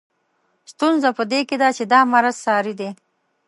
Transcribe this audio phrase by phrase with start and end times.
[0.71, 2.89] ستونزه په دې کې ده چې دا مرض ساري دی.